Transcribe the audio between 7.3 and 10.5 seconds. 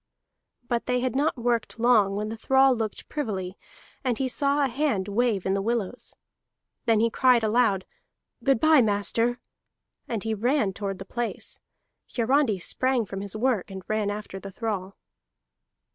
aloud: "Good bye, master," and he